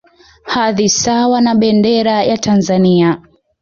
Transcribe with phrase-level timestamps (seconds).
[0.43, 3.21] Hadhi sawa na Bendera ya Tanzania